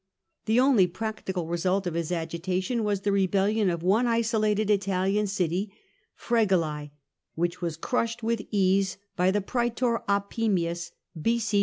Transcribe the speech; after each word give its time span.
The 0.45 0.59
only 0.59 0.87
practical 0.87 1.45
result 1.45 1.85
of 1.85 1.93
his 1.93 2.11
agitation 2.11 2.83
was 2.83 3.01
the 3.01 3.11
rebellion 3.11 3.69
of 3.69 3.83
one 3.83 4.07
isolated 4.07 4.71
Italian 4.71 5.27
city, 5.27 5.71
Fregellae, 6.15 6.89
which 7.35 7.61
was 7.61 7.77
crushed 7.77 8.23
with 8.23 8.41
ease 8.49 8.97
by 9.15 9.29
the 9.29 9.41
praetor 9.41 10.01
Opimius 10.09 10.89
[b.c. 11.21 11.59